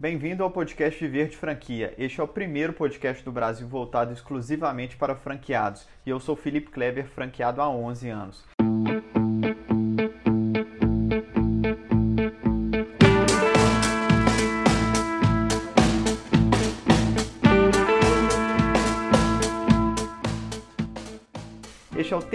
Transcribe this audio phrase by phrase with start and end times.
[0.00, 1.92] Bem-vindo ao podcast Viver de Franquia.
[1.98, 5.88] Este é o primeiro podcast do Brasil voltado exclusivamente para franqueados.
[6.06, 8.46] E eu sou Felipe Kleber, franqueado há 11 anos.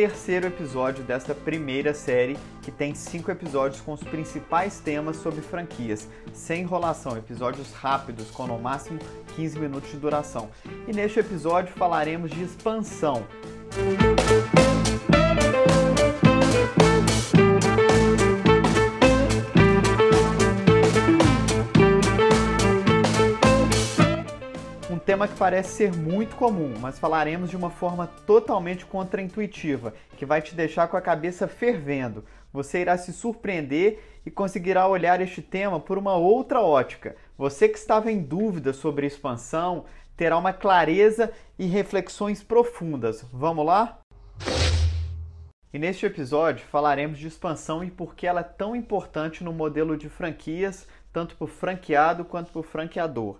[0.03, 6.09] Terceiro episódio desta primeira série, que tem cinco episódios com os principais temas sobre franquias,
[6.33, 8.99] sem enrolação, episódios rápidos, com no máximo
[9.37, 10.49] 15 minutos de duração.
[10.85, 13.25] E neste episódio falaremos de expansão.
[25.13, 30.41] Tema que parece ser muito comum, mas falaremos de uma forma totalmente contraintuitiva, que vai
[30.41, 32.25] te deixar com a cabeça fervendo.
[32.51, 37.15] Você irá se surpreender e conseguirá olhar este tema por uma outra ótica.
[37.37, 39.85] Você que estava em dúvida sobre expansão
[40.17, 43.23] terá uma clareza e reflexões profundas.
[43.31, 43.99] Vamos lá?
[45.71, 49.95] E neste episódio falaremos de expansão e por que ela é tão importante no modelo
[49.95, 53.37] de franquias, tanto para o franqueado quanto para o franqueador.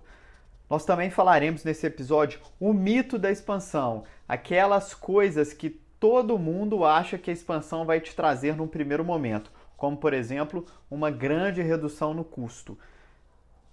[0.68, 5.70] Nós também falaremos nesse episódio o mito da expansão, aquelas coisas que
[6.00, 10.64] todo mundo acha que a expansão vai te trazer num primeiro momento, como por exemplo,
[10.90, 12.78] uma grande redução no custo.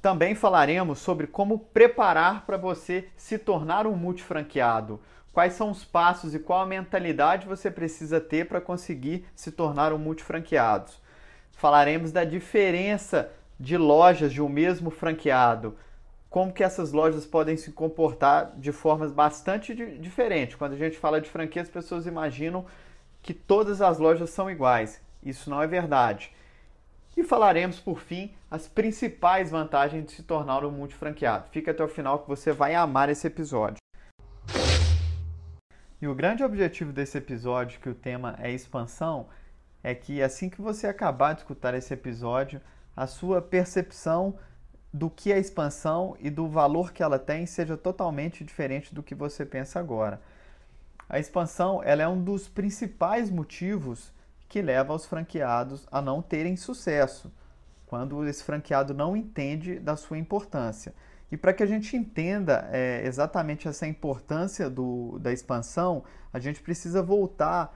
[0.01, 4.99] Também falaremos sobre como preparar para você se tornar um multifranqueado.
[5.31, 9.93] Quais são os passos e qual a mentalidade você precisa ter para conseguir se tornar
[9.93, 10.91] um multifranqueado.
[11.51, 15.77] Falaremos da diferença de lojas de um mesmo franqueado
[16.31, 20.55] como que essas lojas podem se comportar de formas bastante diferentes.
[20.55, 22.65] Quando a gente fala de franquia, as pessoas imaginam
[23.21, 25.01] que todas as lojas são iguais.
[25.21, 26.33] Isso não é verdade.
[27.17, 31.49] E falaremos, por fim, as principais vantagens de se tornar um multifranqueado.
[31.51, 33.81] Fica até o final que você vai amar esse episódio.
[36.01, 39.27] E o grande objetivo desse episódio, que o tema é expansão,
[39.83, 42.61] é que assim que você acabar de escutar esse episódio,
[42.95, 44.39] a sua percepção
[44.93, 49.15] do que a expansão e do valor que ela tem seja totalmente diferente do que
[49.15, 50.21] você pensa agora.
[51.07, 54.13] A expansão ela é um dos principais motivos
[54.49, 57.31] que leva os franqueados a não terem sucesso,
[57.87, 60.93] quando esse franqueado não entende da sua importância.
[61.31, 66.03] E para que a gente entenda é, exatamente essa importância do, da expansão,
[66.33, 67.73] a gente precisa voltar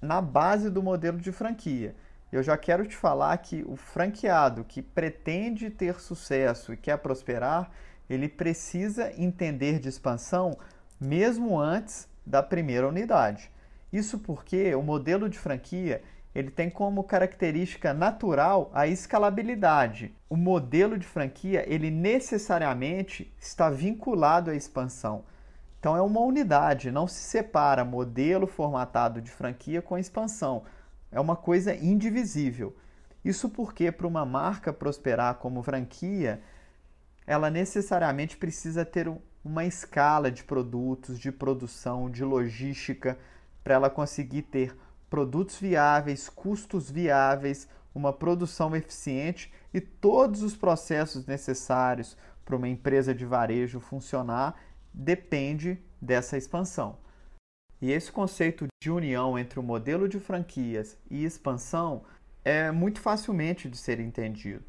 [0.00, 1.94] na base do modelo de franquia
[2.32, 7.70] eu já quero te falar que o franqueado que pretende ter sucesso e quer prosperar,
[8.08, 10.56] ele precisa entender de expansão
[11.00, 13.50] mesmo antes da primeira unidade.
[13.92, 16.02] Isso porque o modelo de franquia
[16.32, 20.14] ele tem como característica natural a escalabilidade.
[20.28, 25.24] O modelo de franquia ele necessariamente está vinculado à expansão.
[25.80, 30.62] Então é uma unidade, não se separa modelo formatado de franquia com expansão
[31.10, 32.76] é uma coisa indivisível.
[33.24, 36.40] Isso porque, para uma marca prosperar como franquia,
[37.26, 39.12] ela necessariamente precisa ter
[39.44, 43.18] uma escala de produtos, de produção, de logística,
[43.62, 44.76] para ela conseguir ter
[45.08, 53.14] produtos viáveis, custos viáveis, uma produção eficiente e todos os processos necessários para uma empresa
[53.14, 54.54] de varejo funcionar
[54.92, 56.98] depende dessa expansão.
[57.80, 62.02] E esse conceito de união entre o modelo de franquias e expansão
[62.44, 64.64] é muito facilmente de ser entendido.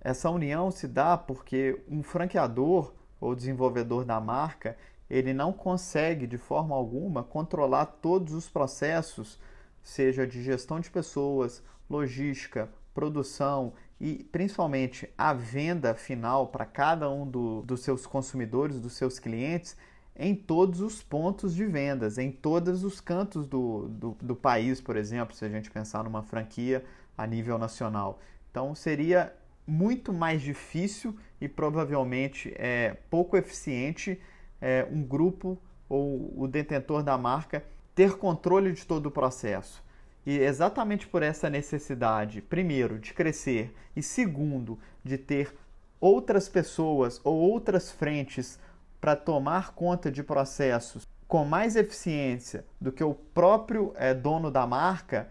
[0.00, 4.76] Essa união se dá porque um franqueador ou desenvolvedor da marca,
[5.08, 9.38] ele não consegue de forma alguma controlar todos os processos,
[9.82, 17.28] seja de gestão de pessoas, logística, produção e principalmente a venda final para cada um
[17.28, 19.76] do, dos seus consumidores, dos seus clientes,
[20.18, 24.96] em todos os pontos de vendas, em todos os cantos do, do, do, país, por
[24.96, 26.84] exemplo, se a gente pensar numa franquia
[27.16, 28.18] a nível nacional.
[28.50, 29.32] Então seria
[29.64, 34.20] muito mais difícil e provavelmente é, pouco eficiente
[34.60, 35.56] é, um grupo
[35.88, 37.62] ou o detentor da marca
[37.94, 39.84] ter controle de todo o processo.
[40.26, 45.54] E exatamente por essa necessidade, primeiro, de crescer e segundo, de ter
[46.00, 48.58] outras pessoas ou outras frentes
[49.00, 54.66] para tomar conta de processos com mais eficiência do que o próprio é, dono da
[54.66, 55.28] marca,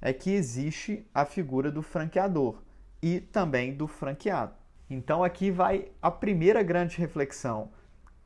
[0.00, 2.62] é que existe a figura do franqueador
[3.02, 4.54] e também do franqueado.
[4.88, 7.70] Então aqui vai a primeira grande reflexão.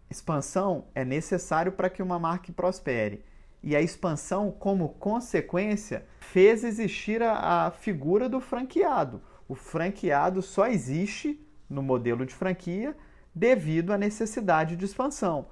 [0.09, 3.25] Expansão é necessário para que uma marca prospere.
[3.63, 9.21] E a expansão, como consequência, fez existir a, a figura do franqueado.
[9.49, 12.97] O franqueado só existe no modelo de franquia
[13.39, 15.47] devido à necessidade de expansão.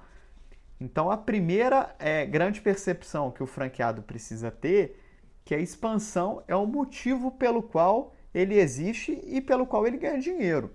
[0.79, 5.01] Então, a primeira é, grande percepção que o franqueado precisa ter
[5.43, 10.19] que a expansão é o motivo pelo qual ele existe e pelo qual ele ganha
[10.19, 10.71] dinheiro.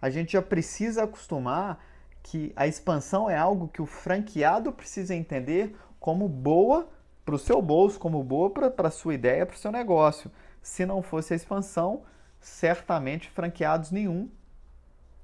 [0.00, 1.82] A gente já precisa acostumar
[2.22, 6.88] que a expansão é algo que o franqueado precisa entender como boa
[7.24, 10.30] para o seu bolso, como boa para a sua ideia, para o seu negócio.
[10.60, 12.02] Se não fosse a expansão,
[12.38, 14.28] certamente franqueados nenhum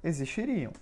[0.03, 0.73] existiriam.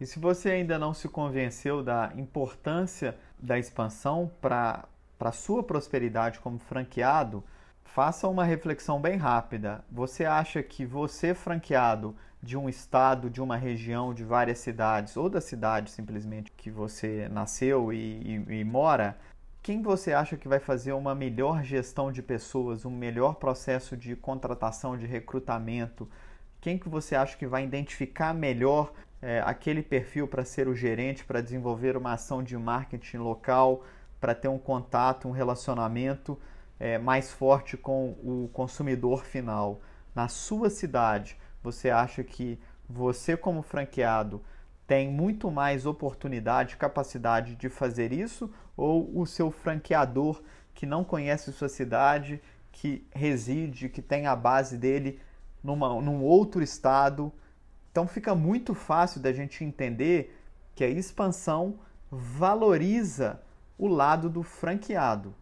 [0.00, 4.88] E se você ainda não se convenceu da importância da expansão para
[5.20, 7.44] a sua prosperidade como franqueado,
[7.84, 9.84] faça uma reflexão bem rápida.
[9.90, 15.28] Você acha que você, franqueado de um estado, de uma região, de várias cidades, ou
[15.28, 19.18] da cidade simplesmente que você nasceu e, e, e mora,
[19.62, 24.16] quem você acha que vai fazer uma melhor gestão de pessoas, um melhor processo de
[24.16, 26.08] contratação, de recrutamento?
[26.62, 31.24] Quem que você acha que vai identificar melhor é, aquele perfil para ser o gerente,
[31.24, 33.84] para desenvolver uma ação de marketing local,
[34.20, 36.38] para ter um contato, um relacionamento
[36.78, 39.80] é, mais forte com o consumidor final
[40.14, 41.36] na sua cidade?
[41.62, 42.58] Você acha que
[42.88, 44.42] você, como franqueado,
[44.86, 48.50] tem muito mais oportunidade, capacidade de fazer isso?
[48.76, 50.42] Ou o seu franqueador
[50.74, 52.40] que não conhece sua cidade,
[52.72, 55.20] que reside, que tem a base dele
[55.62, 57.32] numa, num outro estado,
[57.90, 60.36] então fica muito fácil da gente entender
[60.74, 61.78] que a expansão
[62.10, 63.40] valoriza
[63.76, 65.34] o lado do franqueado.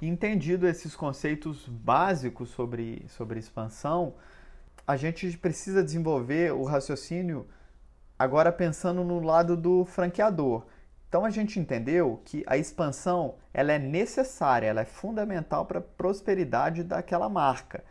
[0.00, 4.14] Entendido esses conceitos básicos sobre, sobre expansão,
[4.86, 7.46] a gente precisa desenvolver o raciocínio
[8.18, 10.66] agora pensando no lado do franqueador.
[11.08, 15.82] Então a gente entendeu que a expansão ela é necessária, ela é fundamental para a
[15.82, 17.82] prosperidade daquela marca.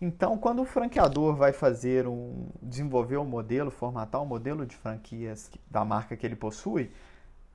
[0.00, 5.50] Então, quando o franqueador vai fazer um desenvolver um modelo, formatar um modelo de franquias
[5.70, 6.90] da marca que ele possui,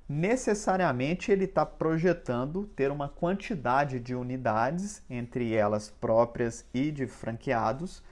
[0.10, 8.04] necessariamente ele está projetando ter uma quantidade de unidades, entre elas próprias e de franqueados,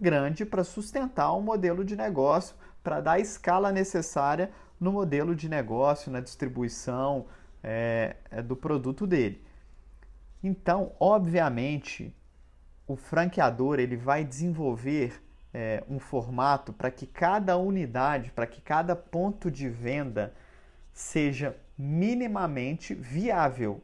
[0.00, 4.50] grande para sustentar um modelo de negócio, para dar a escala necessária
[4.80, 7.26] no modelo de negócio, na distribuição
[7.62, 9.42] é, do produto dele.
[10.42, 12.14] Então, obviamente,
[12.86, 15.20] o franqueador ele vai desenvolver
[15.52, 20.34] é, um formato para que cada unidade, para que cada ponto de venda
[20.92, 23.82] seja minimamente viável.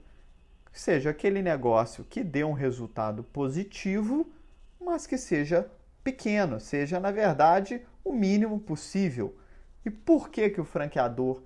[0.72, 4.30] Seja aquele negócio que dê um resultado positivo,
[4.80, 5.70] mas que seja
[6.02, 9.36] pequeno, seja na verdade o mínimo possível.
[9.84, 11.42] E por que, que o franqueador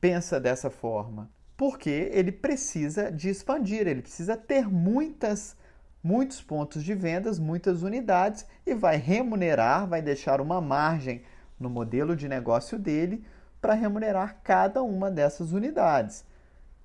[0.00, 1.30] pensa dessa forma?
[1.56, 5.56] Porque ele precisa de expandir, ele precisa ter muitas
[6.02, 11.22] muitos pontos de vendas, muitas unidades e vai remunerar, vai deixar uma margem
[11.58, 13.24] no modelo de negócio dele
[13.60, 16.24] para remunerar cada uma dessas unidades.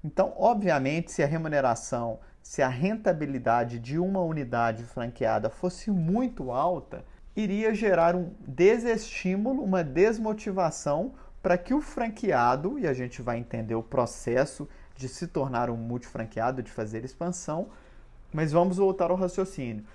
[0.04, 7.06] Então, obviamente, se a remuneração, se a rentabilidade de uma unidade franqueada fosse muito alta,
[7.36, 13.75] iria gerar um desestímulo, uma desmotivação para que o franqueado, e a gente vai entender
[13.75, 17.69] o processo de se tornar um multifranqueado, de fazer expansão,
[18.31, 19.86] mas vamos voltar ao raciocínio.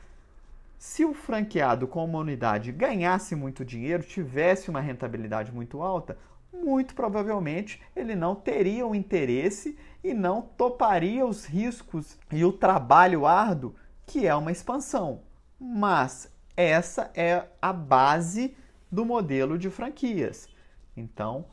[0.79, 6.19] Se o franqueado com uma unidade ganhasse muito dinheiro, tivesse uma rentabilidade muito alta,
[6.53, 13.27] muito provavelmente ele não teria o interesse e não toparia os riscos e o trabalho
[13.27, 13.75] árduo
[14.07, 15.23] que é uma expansão.
[15.59, 18.57] Mas essa é a base
[18.91, 20.49] do modelo de franquias.
[20.97, 21.47] Então,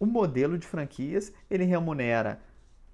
[0.00, 2.40] o modelo de franquias ele remunera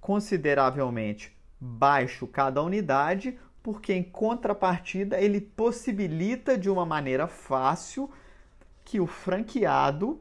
[0.00, 8.10] consideravelmente baixo cada unidade, porque em contrapartida ele possibilita de uma maneira fácil
[8.84, 10.20] que o franqueado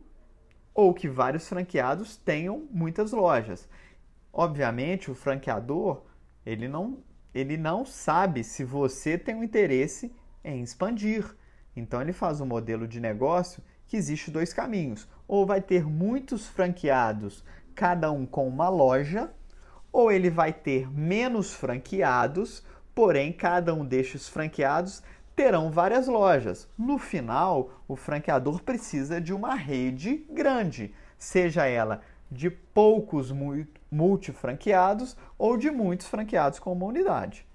[0.74, 3.68] ou que vários franqueados tenham muitas lojas.
[4.32, 6.04] Obviamente, o franqueador,
[6.46, 7.00] ele não
[7.34, 10.12] ele não sabe se você tem um interesse
[10.44, 11.36] em expandir.
[11.76, 15.08] Então ele faz um modelo de negócio que existe dois caminhos.
[15.28, 17.44] Ou vai ter muitos franqueados,
[17.76, 19.32] cada um com uma loja,
[19.92, 25.02] ou ele vai ter menos franqueados, porém cada um destes franqueados
[25.36, 26.68] terão várias lojas.
[26.78, 33.34] No final, o franqueador precisa de uma rede grande, seja ela de poucos
[33.92, 37.46] multifranqueados ou de muitos franqueados com uma unidade.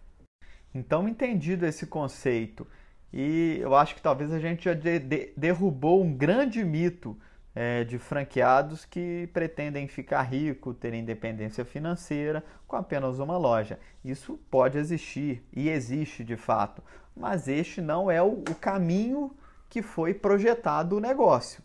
[0.74, 2.66] Então, entendido esse conceito,
[3.12, 7.16] e eu acho que talvez a gente já de de derrubou um grande mito
[7.54, 13.78] é, de franqueados que pretendem ficar rico, ter independência financeira com apenas uma loja.
[14.04, 16.82] Isso pode existir e existe de fato,
[17.16, 19.36] mas este não é o, o caminho
[19.68, 21.62] que foi projetado o negócio.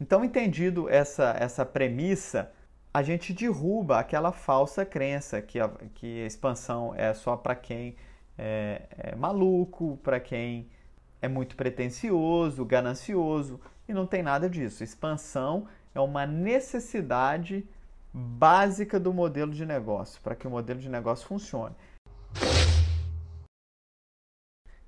[0.00, 2.50] Então, entendido essa, essa premissa,
[2.92, 7.96] a gente derruba aquela falsa crença que a, que a expansão é só para quem
[8.36, 10.70] é, é maluco, para quem
[11.20, 14.84] é muito pretensioso, ganancioso, e não tem nada disso.
[14.84, 17.66] Expansão é uma necessidade
[18.12, 21.74] básica do modelo de negócio, para que o modelo de negócio funcione.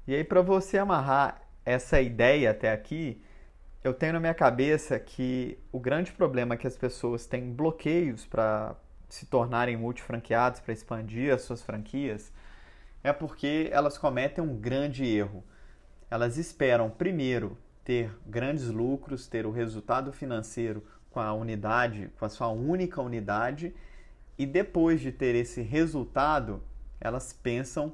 [0.06, 3.23] E aí, para você amarrar essa ideia até aqui,
[3.85, 8.25] eu tenho na minha cabeça que o grande problema é que as pessoas têm bloqueios
[8.26, 8.76] para
[9.09, 12.32] se tornarem multifranqueados, para expandir as suas franquias,
[13.04, 15.44] é porque elas cometem um grande erro.
[16.11, 22.29] Elas esperam primeiro ter grandes lucros, ter o resultado financeiro com a unidade, com a
[22.29, 23.75] sua única unidade,
[24.39, 26.62] e depois de ter esse resultado,
[27.01, 27.93] elas pensam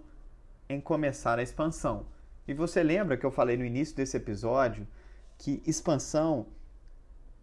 [0.68, 2.06] em começar a expansão.
[2.46, 4.86] E você lembra que eu falei no início desse episódio
[5.36, 6.46] que expansão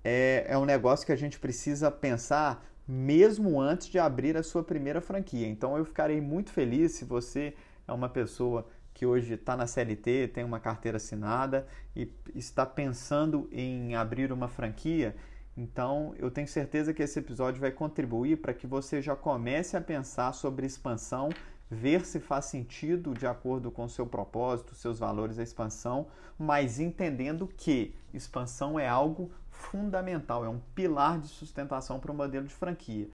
[0.03, 4.63] é, é um negócio que a gente precisa pensar mesmo antes de abrir a sua
[4.63, 5.47] primeira franquia.
[5.47, 7.55] Então eu ficarei muito feliz se você
[7.87, 13.47] é uma pessoa que hoje está na CLT, tem uma carteira assinada e está pensando
[13.51, 15.15] em abrir uma franquia
[15.57, 19.81] então, eu tenho certeza que esse episódio vai contribuir para que você já comece a
[19.81, 21.29] pensar sobre expansão,
[21.71, 27.47] ver se faz sentido de acordo com seu propósito, seus valores, a expansão, mas entendendo
[27.47, 33.07] que expansão é algo fundamental, é um pilar de sustentação para o modelo de franquia.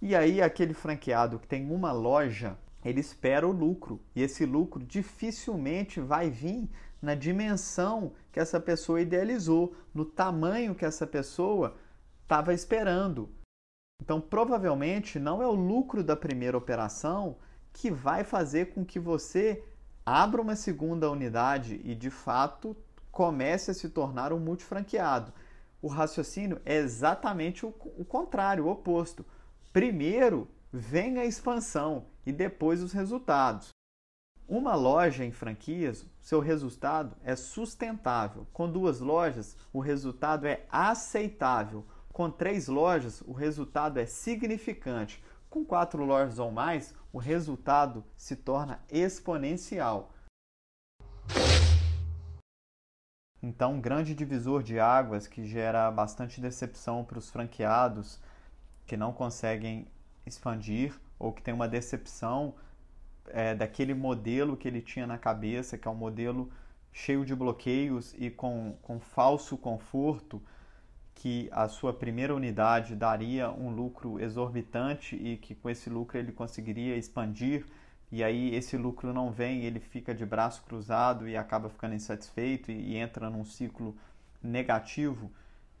[0.00, 4.84] E aí, aquele franqueado que tem uma loja, ele espera o lucro, e esse lucro
[4.84, 6.68] dificilmente vai vir
[7.00, 11.76] na dimensão que essa pessoa idealizou, no tamanho que essa pessoa
[12.22, 13.28] estava esperando.
[14.00, 17.36] Então, provavelmente, não é o lucro da primeira operação
[17.72, 19.62] que vai fazer com que você
[20.04, 22.76] abra uma segunda unidade e, de fato,
[23.10, 25.32] comece a se tornar um multifranqueado.
[25.80, 29.24] O raciocínio é exatamente o, o contrário, o oposto.
[29.72, 33.68] Primeiro vem a expansão e depois os resultados.
[34.48, 38.46] Uma loja em franquias, seu resultado é sustentável.
[38.52, 41.86] Com duas lojas, o resultado é aceitável.
[42.12, 45.22] Com três lojas, o resultado é significante.
[45.48, 50.12] Com quatro lojas ou mais, o resultado se torna exponencial.
[53.42, 58.20] Então, um grande divisor de águas que gera bastante decepção para os franqueados
[58.86, 59.88] que não conseguem
[60.26, 62.54] expandir ou que tem uma decepção
[63.28, 66.50] é, daquele modelo que ele tinha na cabeça, que é um modelo
[66.92, 70.42] cheio de bloqueios e com, com falso conforto,
[71.14, 76.32] que a sua primeira unidade daria um lucro exorbitante e que com esse lucro ele
[76.32, 77.64] conseguiria expandir,
[78.10, 82.70] e aí esse lucro não vem, ele fica de braço cruzado e acaba ficando insatisfeito
[82.70, 83.96] e, e entra num ciclo
[84.42, 85.30] negativo.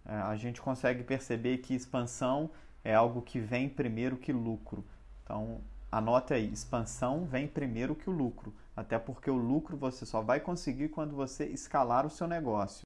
[0.06, 2.50] É, a gente consegue perceber que expansão
[2.84, 4.84] é algo que vem primeiro que lucro.
[5.22, 5.60] Então,
[5.92, 10.40] Anote aí, expansão vem primeiro que o lucro, até porque o lucro você só vai
[10.40, 12.80] conseguir quando você escalar o seu negócio.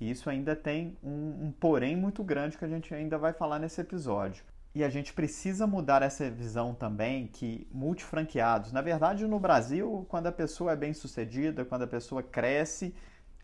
[0.00, 3.60] E isso ainda tem um, um porém muito grande que a gente ainda vai falar
[3.60, 4.44] nesse episódio.
[4.74, 10.26] E a gente precisa mudar essa visão também que multifranqueados, na verdade no Brasil, quando
[10.26, 12.92] a pessoa é bem sucedida, quando a pessoa cresce,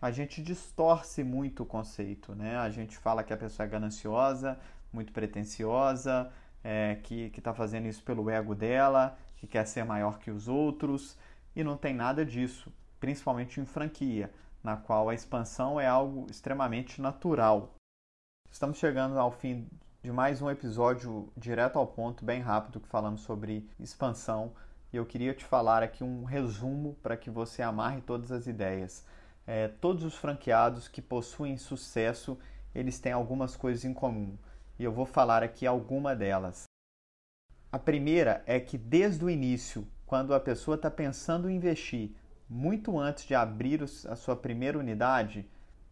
[0.03, 2.57] a gente distorce muito o conceito, né?
[2.57, 4.59] A gente fala que a pessoa é gananciosa,
[4.93, 6.31] muito pretensiosa,
[6.63, 11.17] é, que está fazendo isso pelo ego dela, que quer ser maior que os outros,
[11.55, 14.31] e não tem nada disso, principalmente em franquia,
[14.63, 17.75] na qual a expansão é algo extremamente natural.
[18.51, 19.67] Estamos chegando ao fim
[20.03, 24.53] de mais um episódio direto ao ponto, bem rápido, que falamos sobre expansão.
[24.93, 29.05] E eu queria te falar aqui um resumo para que você amarre todas as ideias.
[29.47, 32.39] É, todos os franqueados que possuem sucesso,
[32.75, 34.37] eles têm algumas coisas em comum
[34.81, 36.65] e eu vou falar aqui alguma delas.
[37.71, 42.17] A primeira é que desde o início, quando a pessoa está pensando em investir,
[42.49, 45.47] muito antes de abrir a sua primeira unidade,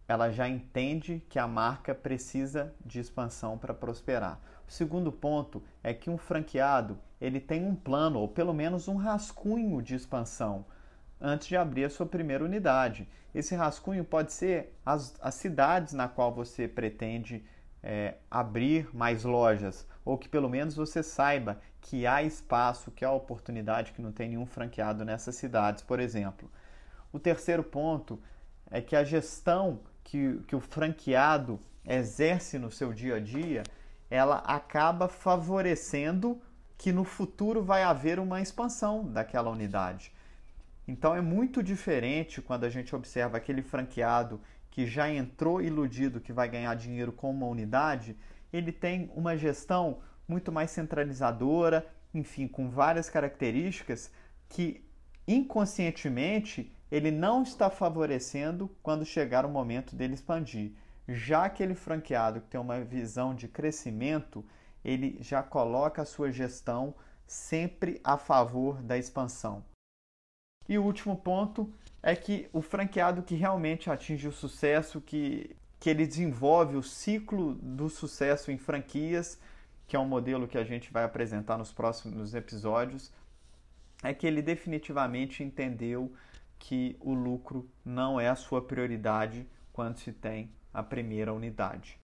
[0.08, 4.40] ela já entende que a marca precisa de expansão para prosperar.
[4.66, 8.96] O segundo ponto é que um franqueado ele tem um plano ou pelo menos um
[8.96, 10.64] rascunho de expansão
[11.20, 13.06] antes de abrir a sua primeira unidade.
[13.34, 17.44] Esse rascunho pode ser as, as cidades na qual você pretende
[17.82, 23.12] é, abrir mais lojas, ou que pelo menos você saiba que há espaço, que há
[23.12, 26.50] oportunidade, que não tem nenhum franqueado nessas cidades, por exemplo.
[27.12, 28.20] O terceiro ponto
[28.70, 33.62] é que a gestão que, que o franqueado exerce no seu dia a dia,
[34.10, 36.40] ela acaba favorecendo
[36.76, 40.12] que no futuro vai haver uma expansão daquela unidade.
[40.86, 44.40] Então é muito diferente quando a gente observa aquele franqueado
[44.78, 48.16] que já entrou iludido que vai ganhar dinheiro com uma unidade,
[48.52, 54.08] ele tem uma gestão muito mais centralizadora, enfim, com várias características
[54.48, 54.88] que
[55.26, 60.70] inconscientemente ele não está favorecendo quando chegar o momento dele expandir.
[61.08, 64.44] Já aquele franqueado que tem uma visão de crescimento,
[64.84, 66.94] ele já coloca a sua gestão
[67.26, 69.64] sempre a favor da expansão.
[70.68, 71.72] E o último ponto
[72.02, 77.54] é que o franqueado que realmente atinge o sucesso, que, que ele desenvolve o ciclo
[77.54, 79.40] do sucesso em franquias,
[79.86, 83.10] que é um modelo que a gente vai apresentar nos próximos episódios,
[84.02, 86.12] é que ele definitivamente entendeu
[86.58, 91.98] que o lucro não é a sua prioridade quando se tem a primeira unidade.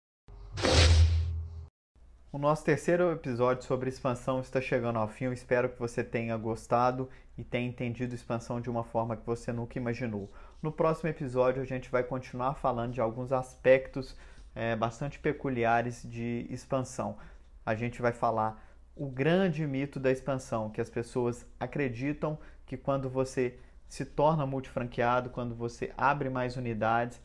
[2.30, 5.26] O nosso terceiro episódio sobre expansão está chegando ao fim.
[5.26, 9.52] Eu espero que você tenha gostado e tenha entendido expansão de uma forma que você
[9.52, 10.30] nunca imaginou.
[10.60, 14.16] No próximo episódio, a gente vai continuar falando de alguns aspectos
[14.54, 17.16] é, bastante peculiares de expansão.
[17.64, 18.62] A gente vai falar
[18.94, 23.58] o grande mito da expansão, que as pessoas acreditam que quando você
[23.88, 27.20] se torna multifranqueado, quando você abre mais unidades,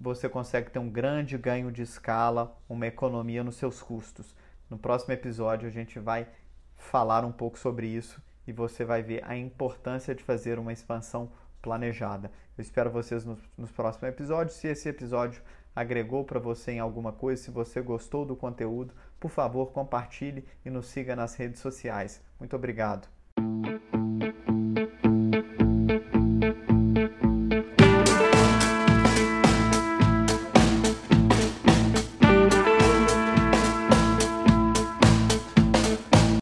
[0.00, 4.34] você consegue ter um grande ganho de escala, uma economia nos seus custos.
[4.68, 6.26] No próximo episódio a gente vai
[6.76, 11.30] falar um pouco sobre isso e você vai ver a importância de fazer uma expansão
[11.60, 12.30] planejada.
[12.56, 14.56] Eu espero vocês nos, nos próximos episódios.
[14.56, 15.42] Se esse episódio
[15.74, 20.70] agregou para você em alguma coisa, se você gostou do conteúdo, por favor, compartilhe e
[20.70, 22.22] nos siga nas redes sociais.
[22.38, 23.08] Muito obrigado.